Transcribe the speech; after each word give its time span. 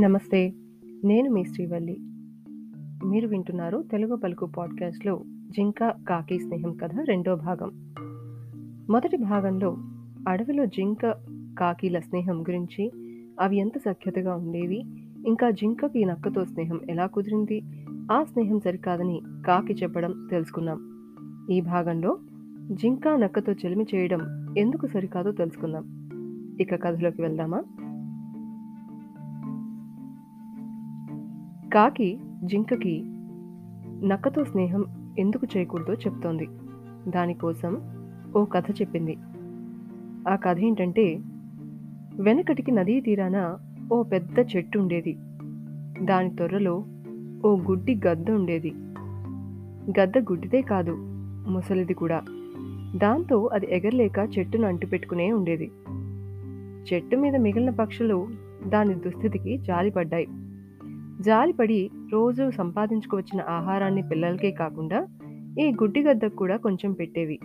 నమస్తే. 0.00 0.52
నేను 1.04 1.30
మీ 1.30 1.44
శ్రీవల్లి. 1.44 1.96
మీరు 3.04 3.28
వింటున్నారు 3.28 3.84
'తెలుగు 3.90 4.16
పలుకు' 4.16 4.46
పాడ్‌కాస్ట్‌లో 4.46 5.24
'జింక, 5.50 5.94
కాకి 6.08 6.38
స్నేహం' 6.38 6.72
కథ 6.72 6.90
రెండో 7.04 7.36
భాగం. 7.36 7.70
మొదటి 8.90 9.16
భాగంలో 9.16 9.76
అడవిలో 10.28 10.66
జింక, 10.66 11.14
కాకిల 11.58 11.98
స్నేహం 11.98 12.42
గురించి, 12.42 12.90
అవి 13.40 13.56
ఎంత 13.56 13.78
సఖ్యతగా 13.78 14.34
ఉండేవి, 14.34 14.84
ఇంకా 15.26 15.50
జింకకి 15.50 16.04
నక్కతో 16.04 16.44
స్నేహం 16.44 16.80
ఎలా 16.90 17.06
కుదిరింది, 17.06 17.62
ఆ 18.12 18.24
స్నేహం 18.24 18.60
సరికాదని 18.60 19.22
కాకి 19.46 19.72
చెప్పడం 19.72 20.28
తెలుసుకున్నాం. 20.30 20.78
ఈ 21.50 21.60
భాగంలో 21.60 22.18
జింక, 22.72 23.08
నక్కతో 23.08 23.52
చెలిమి 23.52 23.86
చేయడం 23.94 24.41
ఎందుకు 24.58 24.86
సరికాదో 24.86 25.32
తెలుసుకుందాం. 25.32 25.84
ఇక 26.60 26.82
కథలోకి 26.82 27.22
వెళ్దామా? 27.22 27.62
కాకి 31.74 32.18
జింకకి 32.44 33.02
నక్కతో 34.06 34.44
స్నేహం 34.44 34.84
ఎందుకు 35.18 35.46
చేయకూడదో 35.56 35.92
చెప్తోంది. 35.92 36.48
దానికోసం 37.08 37.80
ఓ 38.36 38.44
కథ 38.44 38.64
చెప్పింది. 38.70 39.16
ఆ 40.28 40.36
కథ 40.36 40.58
ఏంటంటే 40.58 41.18
వెనకటికి 42.20 42.70
నదీ 42.70 43.00
తీరాన 43.00 43.58
ఓ 43.92 44.02
పెద్ద 44.02 44.38
చెట్టు 44.56 44.78
ఉండేది 44.78 45.16
దాని 46.02 46.36
తొర్రలో 46.36 46.84
ఓ 47.44 47.56
గుడ్డి 47.56 48.00
గద్ద 48.08 48.30
ఉండేది. 48.30 48.72
గద్ద 50.00 50.18
గుడ్డిదే 50.18 50.62
కాదు, 50.62 50.94
ముసలిది 51.48 51.94
కూడా. 51.94 52.22
దాంతో 52.96 53.50
అది 53.52 53.66
ఎగరలేక 53.66 54.28
చెట్టును 54.38 54.66
అంటిపెట్టుకునే 54.66 55.32
ఉండేది. 55.32 55.70
చెట్టు 56.82 57.16
మీద 57.16 57.36
మిగిలిన 57.36 57.70
పక్షులు 57.70 58.28
దాని 58.66 58.94
దుస్థితికి 58.94 59.58
జాలిపడ్డాయి. 59.58 60.26
జాలిపడి 61.20 61.90
రోజు 62.12 62.50
సంపాదించుకువచ్చిన 62.50 63.40
ఆహారాన్ని 63.48 64.02
పిల్లలకే 64.02 64.50
కాకుండా 64.50 65.06
ఈ 65.58 65.70
గుడ్డి 65.70 66.02
గద్దకు 66.02 66.36
కూడా 66.36 66.56
కొంచెం 66.56 66.92
పెట్టేవి. 66.92 67.38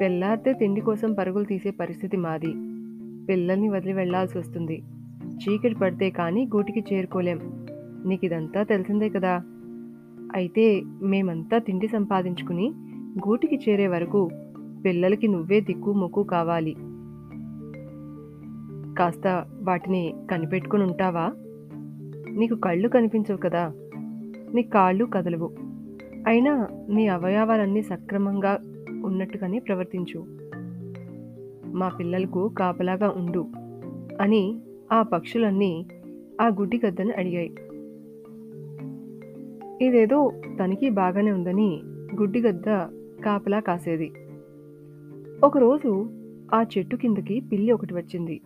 తెల్లారితే 0.00 0.52
తిండి 0.52 0.80
కోసం 0.80 1.12
పరుగులు 1.12 1.44
తీసే 1.44 1.70
పరిస్థితి 1.70 2.16
మాది. 2.16 2.52
పిల్లల్ని 3.28 3.68
వదిలి 3.68 3.92
వెళ్ళాల్సి 3.92 4.38
వస్తుంది. 4.38 4.82
చీకటి 5.34 5.74
పడితే 5.74 6.10
కానీ 6.10 6.46
గూటికి 6.46 6.94
చేరుకోలేం. 6.94 7.40
నీకు 8.04 8.24
ఇదంతా 8.24 8.62
తెలిసిందే 8.62 9.08
కదా! 9.08 9.42
అయితే 10.34 10.82
మేమంతా 11.02 11.58
తిండి 11.58 11.88
సంపాదించుకుని 11.88 12.72
గూటికి 13.18 13.56
చేరే 13.56 13.86
వరకు 13.86 14.30
పిల్లలకి 14.84 15.28
నువ్వే 15.28 15.60
దిక్కు 15.60 15.92
మొక్కు 15.92 16.22
కావాలి. 16.22 16.76
కాస్త 18.98 19.46
వాటిని 19.62 20.14
కనిపెట్టుకుని 20.30 20.82
ఉంటావా? 20.82 21.32
నీకు 22.30 22.54
కళ్ళు 22.54 22.88
కనిపించవు 22.88 23.36
కదా! 23.36 23.72
నీ 24.54 24.62
కాళ్ళు 24.62 25.04
కదలవు. 25.04 25.48
అయినా 26.26 26.68
నీ 26.88 27.08
అవయవాలన్నీ 27.08 27.82
సక్రమంగా 27.82 28.58
ఉన్నట్టుగానే 29.04 29.58
ప్రవర్తించు. 29.58 30.24
మా 31.74 31.88
పిల్లలకు 31.88 32.48
కాపలాగా 32.48 33.10
ఉండు 33.10 33.46
అని 34.20 34.62
ఆ 34.92 35.02
పక్షులన్నీ 35.02 35.86
ఆ 36.40 36.48
గుడ్డి 36.48 36.80
గద్దను 36.84 37.10
అడిగాయి. 37.10 37.48
ఇదేదో 39.80 40.32
తనకి 40.58 40.90
బాగానే 40.90 41.32
ఉందని 41.32 41.82
గుడ్డిగద్ద 42.14 42.68
కాపలా 43.24 43.60
కాసేది. 43.60 44.08
ఒకరోజు 45.42 45.90
ఆ 46.54 46.62
చెట్టు 46.62 46.96
కిందకి 46.96 47.40
పిల్లి 47.40 47.72
ఒకటి 47.72 47.94
వచ్చింది. 47.94 48.40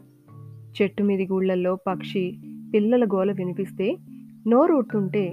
చెట్టు 0.76 1.02
మీది 1.02 1.26
గూళ్ళల్లో 1.32 1.76
పక్షి 1.86 2.38
పిల్లల 2.74 3.04
గోల 3.04 3.32
వినిపిస్తే 3.32 3.96
నోరూరుతుంటే 4.46 5.24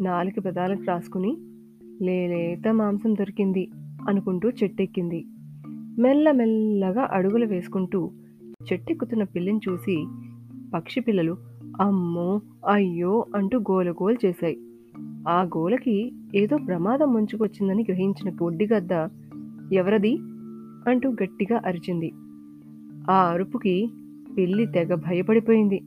నాలుక 0.00 0.44
పెదాలకు 0.44 0.82
రాసుకుని 0.82 1.32
లేలేత 2.02 2.68
మాంసం 2.68 3.14
దొరికింది 3.14 3.64
అనుకుంటూ 4.08 4.48
చెట్టెక్కింది. 4.50 5.20
మెల్లమెల్లగా 5.98 7.08
అడుగులు 7.12 7.46
వేసుకుంటూ 7.46 8.00
చెట్టెక్కుతున్న 8.72 9.22
పిల్లిని 9.24 9.60
చూసి 9.68 9.96
పక్షి 10.74 11.00
పిల్లలు 11.00 11.34
అమ్మో! 11.80 12.40
అయ్యో! 12.68 13.26
అంటూ 13.36 13.58
గోలగోల 13.58 14.16
చేశాయి. 14.26 14.56
ఆ 15.28 15.42
గోలకి 15.42 16.12
ఏదో 16.34 16.56
ప్రమాదం 16.56 17.12
ముంచుకొచ్చిందని 17.12 17.82
గ్రహించిన 17.88 18.34
గుడ్డిగద్ద 18.42 18.92
ఎవరది? 19.72 20.18
అంటూ 20.88 21.10
గట్టిగా 21.10 21.60
అరిచింది. 21.66 22.12
ఆ 23.10 23.30
అరుపుకి 23.30 23.90
పిల్లి 24.36 24.66
తెగ 24.66 24.94
భయపడిపోయింది. 24.94 25.82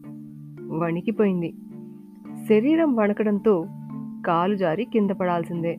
వణికిపోయింది. 0.78 1.54
శరీరం 2.50 2.96
వణకడంతో 2.96 3.66
కాలు 4.28 4.56
జారి 4.56 4.86
కింద 4.86 5.10
పడాల్సిందే. 5.10 5.78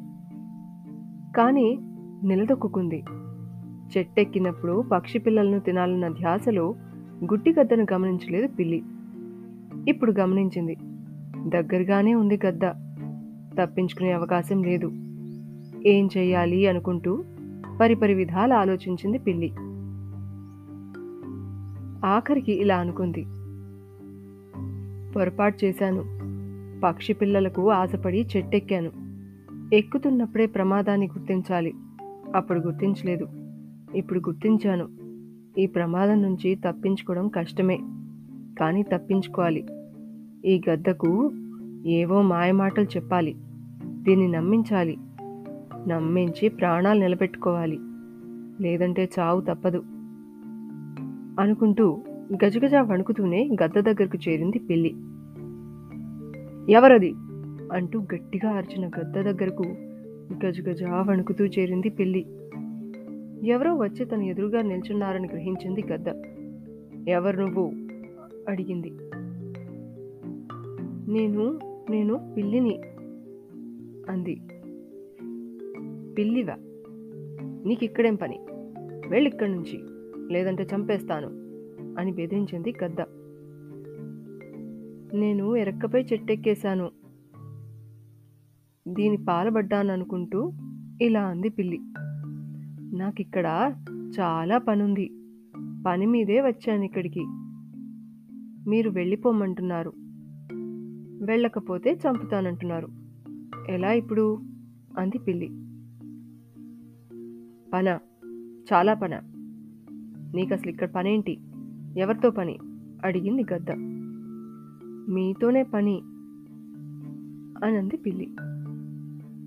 కానీ 1.36 1.78
నిలదొక్కుకుంది. 2.24 3.04
చెట్టెక్కినప్పుడు 3.98 4.84
పక్షి 4.92 5.18
పిల్లలను 5.18 5.60
తినాలన్న 5.60 6.08
ధ్యాసలో 6.08 6.74
గుడ్డిగద్దను 7.24 7.86
గమనించలేదు 7.92 8.48
పిల్లి. 8.48 8.82
ఇప్పుడు 9.88 10.12
గమనించింది. 10.12 10.76
దగ్గరగానే 11.48 12.14
ఉంది 12.14 12.40
గద్ద. 12.46 12.83
తప్పించుకునే 13.60 14.12
అవకాశం 14.12 14.62
లేదు. 14.62 14.86
ఏం 15.86 16.08
చెయ్యాలి 16.16 16.66
అనుకుంటూ 16.66 17.24
పరిపరి 17.80 18.14
విధాలు 18.14 18.54
ఆలోచించింది 18.54 19.18
పిల్లి. 19.18 19.52
ఆఖరికి 22.06 22.52
ఇలా 22.52 22.76
అనుకుంది. 22.76 23.24
పొరపాటు 25.12 25.64
చేశాను. 25.64 26.04
పక్షి 26.80 27.12
పిల్లలకు 27.12 27.70
ఆశపడి 27.70 28.26
చెట్టెక్కాను. 28.36 28.90
ఎక్కుతున్నప్పుడే 29.74 30.46
ప్రమాదాన్ని 30.46 31.06
గుర్తించాలి. 31.06 31.74
అప్పుడు 32.36 32.60
గుర్తించలేదు. 32.60 33.26
ఇప్పుడు 33.94 34.18
గుర్తించాను. 34.18 34.88
ఈ 35.60 35.66
ప్రమాదం 35.66 36.22
నుంచి 36.22 36.54
తప్పించుకోవడం 36.54 37.28
కష్టమే. 37.28 37.76
కానీ 38.60 38.82
తప్పించుకోవాలి. 38.82 39.66
ఈ 40.44 40.60
గద్దకు 40.70 41.30
ఏవో 41.86 42.22
మాయమాటలు 42.22 42.84
చెప్పాలి. 42.84 43.36
దీన్ని 43.82 44.28
నమ్మించాలి. 44.28 44.96
నమ్మించి 45.88 46.48
ప్రాణాలు 46.48 47.00
నిలబెట్టుకోవాలి. 47.00 47.78
లేదంటే 48.62 49.10
చావు 49.18 49.40
తప్పదు. 49.40 49.82
అనుకుంటూ 51.40 51.98
గజగజ 52.44 52.74
వణుకుతూనే 52.74 53.50
గద్ద 53.62 53.80
దగ్గరకు 53.80 54.18
చేరింది 54.28 54.58
పిల్లి. 54.58 54.94
ఎవరది? 56.72 57.14
అంటూ 57.72 58.00
గట్టిగా 58.00 58.50
అరిచిన 58.50 58.88
గద్ద 58.88 59.20
దగ్గరకు 59.20 59.64
గజగజ 60.46 60.84
వణుకుతూ 60.84 61.44
చేరింది 61.44 61.88
పిల్లి. 61.88 62.26
ఎవరో 63.48 63.74
వచ్చి 63.74 64.04
తన 64.04 64.22
ఎదురుగా 64.22 64.62
నిల్చున్నారని 64.62 65.28
గ్రహించింది 65.28 65.84
గద్ద. 65.92 66.06
ఎవరు 67.08 67.36
నువ్వు? 67.36 67.72
అడిగింది. 68.48 68.92
నేను 71.12 71.58
నేను 71.90 72.34
పిల్లిని 72.36 72.80
అంది. 74.08 74.40
పిల్లివా? 76.14 76.56
నీకిక్కడేం 77.66 78.14
పని? 78.14 78.38
వెళ్ళిక్కడి 79.08 79.52
నుంచి. 79.52 79.80
లేదంటే 80.32 80.66
చంపేస్తాను 80.74 81.26
అని 82.00 82.12
బెదిరించింది 82.12 82.74
గద్ద. 82.84 83.00
నేను 85.14 85.56
ఎరక్కపై 85.56 86.02
చెట్టెక్కేశాను. 86.02 86.90
దీని 88.88 89.24
పాలబడ్డాననుకుంటూ 89.28 90.52
ఇలా 91.02 91.22
అంది 91.22 91.48
పిల్లి. 91.48 91.78
నాకిక్కడ 92.96 93.74
చాలా 94.20 94.58
పనుంది. 94.58 95.10
పని 95.86 96.06
మీదే 96.06 96.40
వచ్చాను 96.40 96.82
ఇక్కడికి 96.84 97.20
మీరు 98.70 98.90
వెళ్ళిపోమంటున్నారు. 98.90 100.03
వెళ్ళకపోతే 101.24 101.92
చంపుతానంటున్నారు. 101.92 102.88
ఎలా 103.68 103.92
ఇప్పుడు? 103.92 104.42
అంది 104.98 105.18
పిల్లి. 105.18 105.46
పన 107.74 107.98
చాలా 108.72 108.94
పన 108.94 109.20
నీకు 110.34 110.54
అసలు 110.54 110.70
ఇక్కడ 110.70 110.90
పనేంటి? 110.90 111.38
ఎవరితో 111.96 112.30
పని? 112.30 112.58
అడిగింది 113.04 113.44
గద్ద. 113.54 113.66
మీతోనే 115.10 115.62
పని 115.62 116.00
అనంది 117.64 117.96
పిల్లి. 117.96 118.28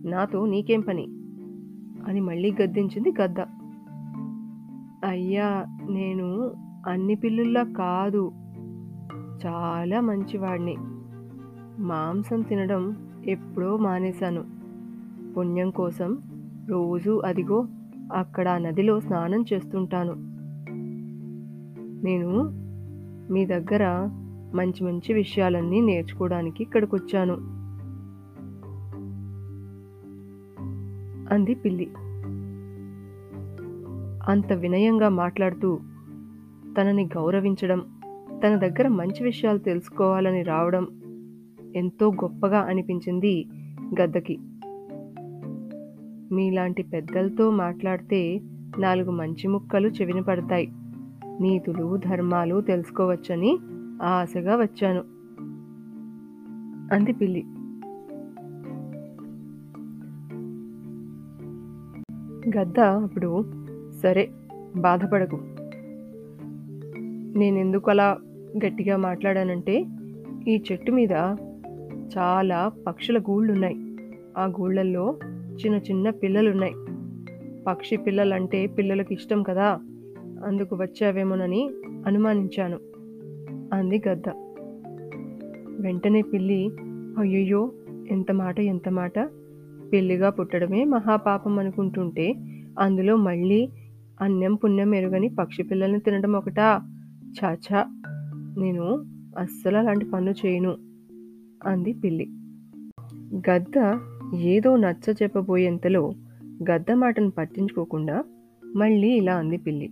నాతో 0.09 0.45
నీకేం 0.45 0.81
పని? 0.81 1.05
అని 2.07 2.19
మళ్ళీ 2.19 2.55
గద్దించింది 2.63 3.13
గద్ద. 3.21 3.39
అయ్యా! 5.05 5.65
నేను 5.89 6.51
అన్ని 6.87 7.15
పిల్లుల్లా 7.15 7.63
కాదు. 7.63 8.31
చాలా 9.45 10.01
మంచివాడిని 10.01 10.75
మాంసం 11.79 12.41
తినడం 12.41 13.07
ఎప్పుడో 13.27 13.77
మానేశాను. 13.77 14.43
పుణ్యం 15.37 15.69
కోసం 15.69 16.21
రోజూ 16.69 17.21
అదిగో 17.25 17.67
అక్కడ 18.15 18.49
నదిలో 18.49 18.99
స్నానం 18.99 19.45
చేస్తుంటాను. 19.53 20.13
నేను 22.05 22.49
మీ 23.33 23.45
దగ్గర 23.45 24.09
మంచి 24.53 24.83
మంచి 24.83 25.13
విషయాలన్నీ 25.13 25.81
నేర్చుకోవడానికి 25.81 26.63
ఇక్కడికి 26.63 26.95
వచ్చాను 26.95 27.33
అంది 31.33 31.55
పిల్లి. 31.55 31.89
అంత 34.31 34.53
వినయంగా 34.53 35.09
మాట్లాడుతూ 35.09 35.79
తనని 36.77 37.09
గౌరవించడం 37.17 37.85
తన 38.43 38.55
దగ్గర 38.55 38.87
మంచి 38.87 39.23
విషయాలు 39.23 39.57
తెలుసుకోవాలని 39.57 40.43
రావడం 40.43 40.87
ఎంతో 41.77 42.11
గొప్పగా 42.11 42.59
అనిపించింది 42.59 43.47
గద్దకి. 44.01 44.37
మీలాంటి 46.31 46.83
పెద్దలతో 46.83 47.51
మాట్లాడితే 47.51 48.41
నాలుగు 48.79 49.11
మంచి 49.11 49.47
ముక్కలు 49.47 49.87
చెవిన 49.87 50.21
పడతాయి. 50.21 50.71
నీతులు 51.41 51.97
ధర్మాలు 51.97 52.61
తెలుసుకోవచ్చని 52.61 53.57
ఆశగా 54.01 54.55
వచ్చాను. 54.55 55.03
అంది 56.93 57.13
పిల్లి. 57.13 57.43
గద్ద 62.59 62.79
అప్పుడు 62.79 63.45
సరే 64.03 64.29
బాధపడకు. 64.77 65.35
నేనెందుకు 67.37 67.89
అలా 67.89 68.17
గట్టిగా 68.65 68.97
మాట్లాడానంటే 68.97 69.85
ఈ 70.47 70.63
చెట్టు 70.71 70.91
మీద 70.91 71.13
చాలా 72.17 72.71
పక్షుల 72.87 73.19
గూళ్ళున్నాయి. 73.19 73.75
ఆ 74.37 74.45
గూళ్ళల్లో 74.45 75.19
చిన్న 75.65 75.77
చిన్న 75.77 76.09
పిల్లలున్నాయి. 76.09 76.73
పక్షి 77.67 77.97
పిల్లలంటే 77.97 78.67
పిల్లలకు 78.67 79.13
ఇష్టం 79.13 79.43
కదా? 79.43 79.79
అందుకు 80.45 80.75
వచ్చావేమోనని 80.75 81.69
అనుమానించాను. 82.05 82.79
అంది 83.73 84.01
గద్ద. 84.07 84.23
వెంటనే 85.79 86.21
పిల్లి 86.21 86.69
అయ్యయ్యో 87.19 87.71
ఎంత 88.11 88.31
మాట 88.31 88.59
ఎంత 88.59 88.89
మాట? 88.89 89.19
పిల్లిగా 89.93 90.29
పుట్టడమే 90.29 90.83
మహాపాపం 90.83 91.59
అనుకుంటుంటే 91.59 92.35
అందులో 92.79 93.15
మళ్ళీ 93.15 93.69
అన్నం 94.21 94.55
పుణ్యం 94.55 94.95
ఎరుగని 94.95 95.35
పక్షి 95.35 95.63
పిల్లల్ని 95.63 95.99
తినడం 95.99 96.33
ఒకటా? 96.33 96.81
చాచా 97.43 97.85
నేను 98.57 99.05
అస్సలు 99.37 99.77
అలాంటి 99.77 100.05
పనులు 100.05 100.47
చేయను. 100.47 100.86
అంది 101.67 101.93
పిల్లి. 101.93 102.27
గద్ద 103.49 103.99
ఏదో 104.35 104.75
నచ్చ 104.75 105.13
చెప్పబోయేంతలో 105.23 106.11
గద్ద 106.71 106.91
మాటను 106.91 107.29
పట్టించుకోకుండా 107.29 108.23
మళ్ళీ 108.75 109.07
ఇలా 109.07 109.35
అంది 109.35 109.57
పిల్లి. 109.57 109.89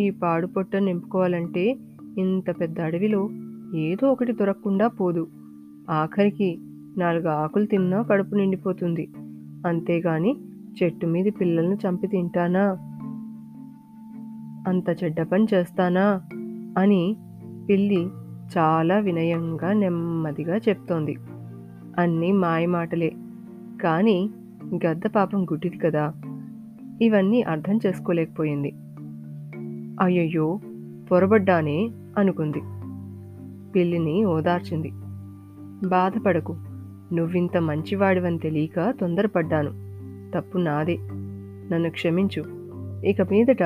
ఈ 0.00 0.10
పాడు 0.10 0.46
పొట్ట 0.46 0.76
నింపుకోవాలంటే 0.76 1.76
ఇంత 2.18 2.60
పెద్ద 2.60 2.80
అడవిలో 2.80 3.28
ఏదో 3.76 4.12
ఒకటి 4.12 4.32
దొరకకుండా 4.32 4.88
పోదు. 4.88 5.28
ఆఖరికి 5.90 6.58
నాలుగు 6.98 7.28
ఆకులు 7.28 7.66
తిన్నా 7.66 8.02
కడుపు 8.02 8.34
నిండిపోతుంది. 8.34 9.08
అంతేగాని 9.66 10.36
చెట్టు 10.82 11.06
మీద 11.06 11.24
పిల్లల్ని 11.40 11.76
చంపి 11.76 12.06
తింటానా? 12.06 12.62
అంత 14.68 15.04
చెడ్డ 15.04 15.22
పని 15.22 15.46
చేస్తానా? 15.54 16.22
అని 16.78 17.16
పిల్లి 17.68 18.08
చాలా 18.58 18.98
వినయంగా 18.98 19.72
నెమ్మదిగా 19.72 20.56
చెప్తోంది. 20.56 21.16
అన్నీ 21.98 22.32
మాయమాటలే 22.32 23.12
కానీ 23.82 24.30
గద్ద 24.86 25.06
పాపం 25.06 25.44
గుడ్డిది 25.44 25.78
కదా. 25.78 26.12
ఇవన్నీ 27.02 27.42
అర్థం 27.42 27.78
చేసుకోలేకపోయింది. 27.86 28.72
అయ్యయ్యో 30.00 30.60
పొరబడ్డానే 31.10 31.90
అనుకుంది. 32.18 32.60
పిల్లిని 33.72 34.24
ఓదార్చింది. 34.24 34.92
బాధపడకు. 35.88 36.56
నువ్వింత 37.12 37.56
మంచివాడివని 37.56 38.38
తెలియక 38.38 38.94
తొందరపడ్డాను. 39.00 39.70
తప్పు 40.34 40.58
నాదే. 40.58 40.98
నన్ను 41.72 41.90
క్షమించు. 41.90 42.44
ఇక 43.06 43.20
మీదట 43.20 43.62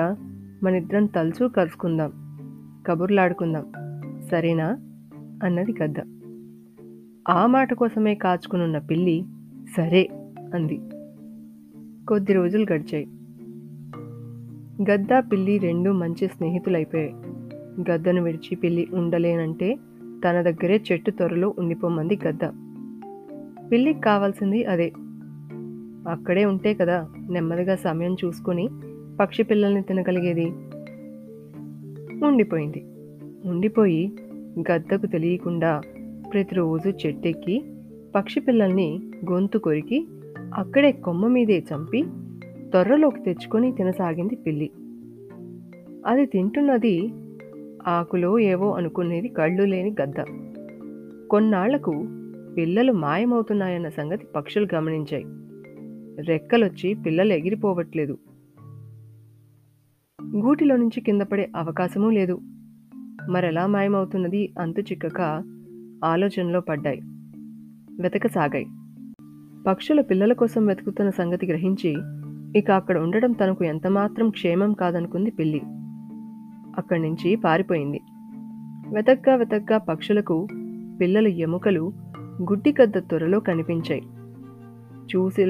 మనిద్దరం 0.63 1.07
తలుచూ 1.07 1.49
కలుసుకుందాం. 1.49 2.13
కబుర్లాడుకుందాం. 2.87 3.90
సరేనా? 4.31 4.67
అన్నది 5.45 5.75
గద్ద. 5.83 5.95
ఆ 7.29 7.47
మాట 7.47 7.75
కోసమే 7.75 8.15
కాచుకునున్న 8.15 8.79
పిల్లి 8.79 9.25
సరే 9.77 10.09
అంది. 10.55 10.81
కొద్ది 12.07 12.33
రోజులు 12.33 12.67
గడిచాయి. 12.73 13.07
గద్ద 14.91 15.33
పిల్లి 15.33 15.59
రెండు 15.59 15.91
మంచి 15.91 16.29
స్నేహితులైపోయాయి. 16.29 17.15
గద్దను 17.91 18.23
విడిచి 18.23 18.55
పిల్లి 18.55 18.89
ఉండలేనంటే 18.93 19.77
తన 20.25 20.43
దగ్గరే 20.43 20.83
చెట్టు 20.93 21.11
త్వరలో 21.11 21.55
ఉండిపోమంది 21.59 22.19
గద్ద. 22.29 22.45
పిల్లికి 23.73 24.01
కావాల్సింది 24.01 24.65
అదే. 24.65 24.93
అక్కడే 26.09 26.45
ఉంటే 26.45 26.75
కదా 26.75 27.09
నెమ్మదిగా 27.31 27.77
సమయం 27.77 28.17
చూసుకొని 28.25 28.69
పక్షి 29.21 29.43
పిల్లల్ని 29.43 29.83
తినగలిగేది? 29.83 30.45
ఉండిపోయింది. 32.27 32.87
ఉండిపోయి 33.47 34.13
గద్దకు 34.73 35.07
తెలియకుండా 35.07 35.81
ప్రతిరోజు 36.33 36.89
చెట్టెక్కి 36.89 37.65
పక్షి 38.15 38.41
పిల్లల్ని 38.41 39.01
గొంతు 39.31 39.59
కొరికి 39.59 40.07
అక్కడే 40.55 40.93
కొమ్మ 40.93 41.27
మీదే 41.27 41.59
చంపి 41.59 42.05
తొర్రలోకి 42.75 43.23
తెచ్చుకొని 43.23 43.73
తినసాగింది 43.73 44.35
పిల్లి. 44.37 44.71
అది 46.07 46.27
తింటున్నది 46.27 47.13
ఆకులో 47.87 48.39
ఏవో 48.39 48.73
అనుకునేది 48.73 49.29
కళ్ళు 49.29 49.63
లేని 49.63 49.95
గద్ద. 50.03 50.15
కొన్నాళ్ళకు 51.31 51.91
పిల్లలు 52.57 52.93
మాయమవుతున్నాయన్న 52.93 53.89
సంగతి 53.89 54.27
పక్షులు 54.37 54.69
గమనించాయి. 54.75 55.25
రెక్కలొచ్చి 56.27 56.95
పిల్లలు 56.95 57.33
ఎగిరిపోవట్లేదు. 57.33 58.19
గూటిలో 60.37 60.77
నుంచి 60.77 61.01
కింద 61.01 61.23
పడే 61.23 61.49
అవకాశమూ 61.57 62.11
లేదు. 62.11 62.39
మరెలా 63.31 63.67
మాయమవుతున్నది 63.67 64.53
అంతు 64.61 64.81
చిక్కక 64.81 65.21
ఆలోచనలో 66.05 66.61
పడ్డాయి. 66.61 67.01
వెతకసాగాయి 68.01 68.67
పక్షుల 69.67 70.01
పిల్లల 70.01 70.33
కోసం 70.33 70.67
వెతుకుతున్న 70.67 71.11
సంగతి 71.11 71.47
గ్రహించి 71.47 71.97
ఇక 72.59 72.71
అక్కడ 72.71 72.99
ఉండడం 72.99 73.33
తనకు 73.33 73.65
ఎంతమాత్రం 73.65 74.31
క్షేమం 74.31 74.73
కాదనుకుంది 74.73 75.31
పిల్లి. 75.31 75.61
అక్కడి 76.79 77.03
నుంచి 77.03 77.37
పారిపోయింది. 77.37 78.01
వెతగ్గా 78.95 79.37
వెతగ్గా 79.37 79.79
పక్షులకు 79.79 80.49
పిల్లల 81.01 81.29
ఎముకలు 81.29 81.93
గుడ్డి 82.43 82.75
గద్ద 82.83 82.99
త్వరలో 82.99 83.41
కనిపించాయి. 83.41 84.03
చూసి 85.11 85.45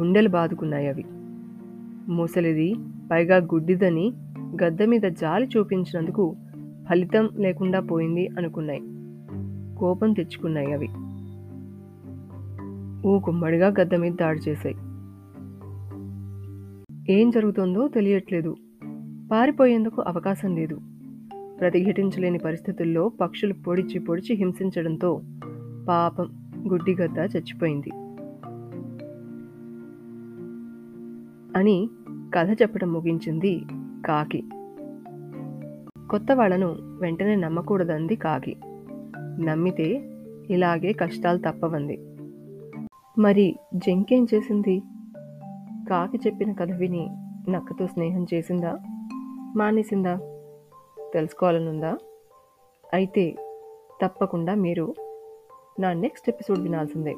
గుండెలు 0.00 0.28
బాదుకున్నాయి 0.28 0.88
అవి. 0.88 1.04
ముసలిది 2.12 2.74
పైగా 3.12 3.36
గుడ్డిదని 3.36 4.12
గద్ద 4.64 4.82
మీద 4.82 5.02
జాలి 5.02 5.48
చూపించినందుకు 5.56 6.36
ఫలితం 6.88 7.28
లేకుండా 7.36 7.80
పోయింది 7.80 8.28
అనుకున్నాయి. 8.28 8.80
కోపం 9.78 10.12
తెచ్చుకున్నాయి 10.12 10.72
అవి. 10.72 10.88
ఊ 13.08 13.18
కుమ్మడిగా 13.18 13.68
గద్ద 13.68 13.94
మీద 13.94 14.12
దాడి 14.12 14.40
చేశాయి. 14.48 14.74
ఏం 17.12 17.30
జరుగుతుందో 17.30 17.88
తెలియట్లేదు. 17.88 18.56
పారిపోయేందుకు 19.32 20.02
అవకాశం 20.02 20.56
లేదు. 20.56 20.80
ప్రతిఘటించలేని 21.60 22.38
పరిస్థితుల్లో 22.38 23.08
పక్షులు 23.08 23.54
పొడిచి 23.54 23.98
పొడిచి 23.98 24.34
హింసించడంతో 24.34 25.20
పాపం 25.88 26.26
గుడ్డిగద్ద 26.68 27.18
చచ్చిపోయింది. 27.18 27.90
అని 31.58 31.88
కథ 32.34 32.62
చెప్పడం 32.62 32.92
ముగించింది 32.92 33.64
కాకి. 34.06 34.44
కొత్త 36.14 36.32
వాళ్ళను 36.32 36.76
వెంటనే 37.00 37.36
నమ్మకూడదంది 37.36 38.16
కాకి. 38.16 38.56
నమ్మితే 39.40 40.10
ఇలాగే 40.50 40.92
కష్టాలు 40.92 41.38
తప్పవంది. 41.38 42.00
మరి 43.18 43.56
జంకేం 43.74 44.26
చేసింది? 44.34 44.82
కాకి 45.90 46.16
చెప్పిన 46.16 46.52
కథ 46.52 46.72
విని 46.72 47.10
నక్కతో 47.50 47.86
స్నేహం 47.86 48.26
చేసిందా? 48.34 48.78
మానేసిందా? 49.56 50.16
తెలుసుకోవాలనుందా? 51.14 51.98
అయితే 52.94 53.34
తప్పకుండా 54.02 54.54
మీరు 54.54 54.94
నా 55.80 55.92
నెక్స్ట్ 55.92 56.28
ఎపిసోడ్ 56.28 56.60
వినాల్సిందే. 56.60 57.16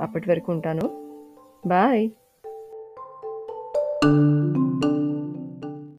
అప్పటి 0.00 0.30
వరకు 0.30 0.52
ఉంటాను. 0.52 1.14
బాయ్. 1.68 2.10